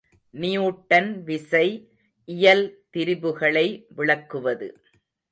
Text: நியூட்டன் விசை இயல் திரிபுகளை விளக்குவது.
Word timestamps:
நியூட்டன் 0.33 1.23
விசை 1.23 1.67
இயல் 2.29 2.65
திரிபுகளை 2.93 3.65
விளக்குவது. 3.95 4.69